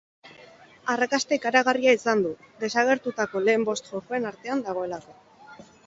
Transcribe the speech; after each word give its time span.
Arrakasta 0.93 1.37
ikaragarria 1.41 1.93
izan 1.99 2.25
du, 2.25 2.33
deskargatutako 2.65 3.45
lehen 3.47 3.71
bost 3.71 3.95
jokoen 3.95 4.29
artean 4.35 4.69
dagoelako. 4.71 5.21